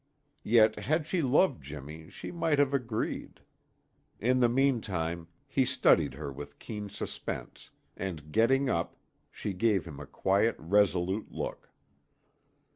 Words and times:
Yet 0.41 0.77
had 0.79 1.05
she 1.05 1.21
loved 1.21 1.63
Jimmy, 1.63 2.09
she 2.09 2.31
might 2.31 2.57
have 2.57 2.73
agreed. 2.73 3.39
In 4.19 4.39
the 4.39 4.49
meantime, 4.49 5.27
he 5.47 5.63
studied 5.63 6.15
her 6.15 6.31
with 6.33 6.57
keen 6.57 6.89
suspense, 6.89 7.69
and 7.95 8.31
getting 8.31 8.67
up, 8.67 8.95
she 9.29 9.53
gave 9.53 9.85
him 9.85 9.99
a 9.99 10.07
quiet 10.07 10.55
resolute 10.57 11.31
look. 11.31 11.69